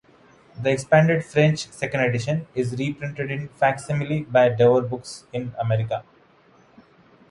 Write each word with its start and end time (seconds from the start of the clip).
The 0.59 0.71
expanded 0.71 1.23
French 1.23 1.67
second 1.69 1.99
edition 1.99 2.47
is 2.55 2.75
reprinted 2.75 3.29
in 3.29 3.49
facsimile 3.49 4.23
by 4.23 4.49
Dover 4.49 4.81
Books 4.81 5.25
in 5.31 5.53
America. 5.59 6.03